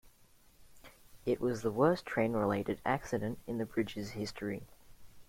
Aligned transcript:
It 1.27 1.39
was 1.39 1.61
the 1.61 1.69
worst 1.69 2.07
train-related 2.07 2.81
accident 2.83 3.37
in 3.45 3.59
the 3.59 3.67
bridge's 3.67 4.09
history. 4.09 4.63